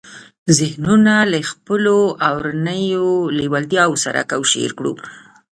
[0.59, 1.97] ذهنونه له خپلو
[2.29, 3.07] اورنيو
[3.37, 4.93] لېوالتیاوو سره کوشير کړو.